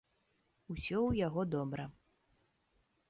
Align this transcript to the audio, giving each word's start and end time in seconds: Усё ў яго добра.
Усё 0.73 0.95
ў 1.09 1.21
яго 1.27 1.41
добра. 1.57 1.83